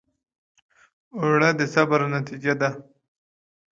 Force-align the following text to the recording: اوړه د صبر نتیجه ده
اوړه 1.17 1.49
د 1.59 1.61
صبر 1.73 1.99
نتیجه 2.15 2.53
ده 2.61 2.69